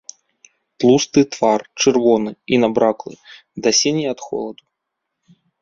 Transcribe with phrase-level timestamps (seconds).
[0.83, 3.15] Тлусты твар чырвоны і набраклы
[3.67, 4.63] да сіні ад холаду.